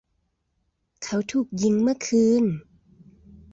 [1.03, 2.43] เขาถูกยิงเมื่อคืน